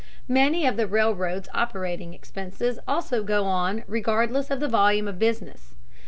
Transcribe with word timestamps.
Many 0.27 0.65
of 0.65 0.77
the 0.77 0.87
railroad's 0.87 1.47
operating 1.53 2.15
expenses 2.15 2.79
also 2.87 3.21
go 3.23 3.45
on 3.45 3.83
regardless 3.85 4.49
of 4.49 4.59
the 4.59 4.67
volume 4.67 5.07
of 5.07 5.19
business. 5.19 5.75